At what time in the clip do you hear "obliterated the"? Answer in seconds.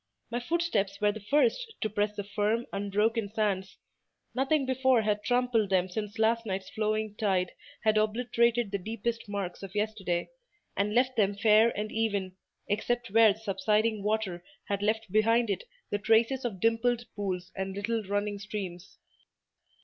7.99-8.79